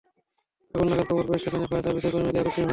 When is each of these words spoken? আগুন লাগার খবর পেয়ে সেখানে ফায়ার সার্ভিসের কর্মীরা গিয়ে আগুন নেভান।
আগুন 0.75 0.87
লাগার 0.91 1.05
খবর 1.09 1.23
পেয়ে 1.27 1.41
সেখানে 1.43 1.65
ফায়ার 1.69 1.83
সার্ভিসের 1.85 2.11
কর্মীরা 2.13 2.31
গিয়ে 2.33 2.43
আগুন 2.43 2.53
নেভান। 2.55 2.69